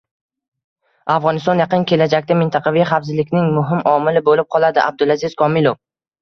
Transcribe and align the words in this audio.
Afg‘oniston 1.15 1.61
yaqin 1.63 1.85
kelajakda 1.91 2.37
mintaqaviy 2.39 2.85
xavfsizlikning 2.93 3.53
muhim 3.59 3.85
omili 3.93 4.25
bo‘lib 4.31 4.51
qoladi— 4.57 4.83
Abdulaziz 4.87 5.39
Komilov 5.45 5.81